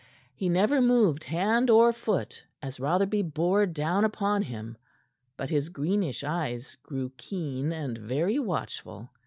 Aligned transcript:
He 0.33 0.49
never 0.49 0.81
moved 0.81 1.23
hand 1.25 1.69
or 1.69 1.93
foot 1.93 2.43
as 2.59 2.79
Rotherby 2.79 3.21
bore 3.21 3.67
down 3.67 4.03
upon 4.03 4.41
him, 4.41 4.75
but 5.37 5.51
his 5.51 5.69
greenish 5.69 6.23
eyes 6.23 6.75
grew 6.81 7.11
keen 7.17 7.71
and 7.71 7.99
very 7.99 8.39
watchful. 8.39 9.11